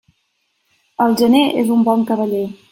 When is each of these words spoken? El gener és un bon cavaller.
El 1.05 1.15
gener 1.21 1.45
és 1.65 1.71
un 1.79 1.87
bon 1.91 2.11
cavaller. 2.13 2.45